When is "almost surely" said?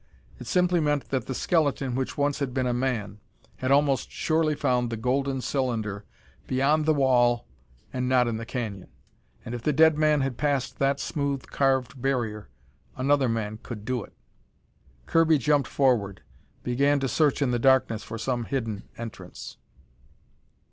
3.69-4.55